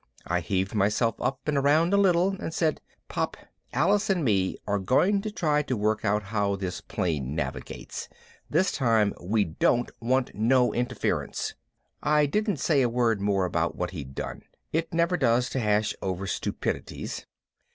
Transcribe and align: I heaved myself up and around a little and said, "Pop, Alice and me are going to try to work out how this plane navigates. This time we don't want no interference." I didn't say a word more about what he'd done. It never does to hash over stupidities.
I 0.25 0.39
heaved 0.39 0.73
myself 0.73 1.13
up 1.21 1.47
and 1.47 1.55
around 1.59 1.93
a 1.93 1.97
little 1.97 2.35
and 2.39 2.51
said, 2.55 2.81
"Pop, 3.07 3.37
Alice 3.71 4.09
and 4.09 4.25
me 4.25 4.57
are 4.65 4.79
going 4.79 5.21
to 5.21 5.29
try 5.29 5.61
to 5.61 5.77
work 5.77 6.03
out 6.03 6.23
how 6.23 6.55
this 6.55 6.81
plane 6.81 7.35
navigates. 7.35 8.09
This 8.49 8.71
time 8.71 9.13
we 9.21 9.43
don't 9.43 9.91
want 9.99 10.33
no 10.33 10.73
interference." 10.73 11.53
I 12.01 12.25
didn't 12.25 12.57
say 12.57 12.81
a 12.81 12.89
word 12.89 13.21
more 13.21 13.45
about 13.45 13.75
what 13.75 13.91
he'd 13.91 14.15
done. 14.15 14.41
It 14.73 14.91
never 14.91 15.17
does 15.17 15.49
to 15.51 15.59
hash 15.59 15.93
over 16.01 16.25
stupidities. 16.25 17.27